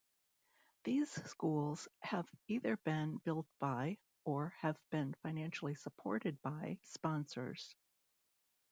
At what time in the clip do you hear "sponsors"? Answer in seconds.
6.81-7.75